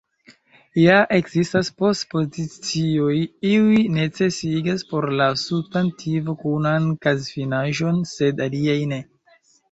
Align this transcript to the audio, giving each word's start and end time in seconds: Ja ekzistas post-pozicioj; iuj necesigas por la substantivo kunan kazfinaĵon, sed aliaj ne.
Ja 0.83 0.93
ekzistas 1.15 1.67
post-pozicioj; 1.81 3.17
iuj 3.49 3.83
necesigas 3.97 4.85
por 4.93 5.07
la 5.19 5.27
substantivo 5.41 6.35
kunan 6.45 6.89
kazfinaĵon, 7.07 8.01
sed 8.13 8.43
aliaj 8.47 8.79
ne. 8.95 8.99